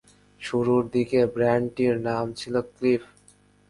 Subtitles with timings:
[0.41, 3.03] শুরুর দিকে ব্যান্ডটির নাম ছিল ক্লিফ।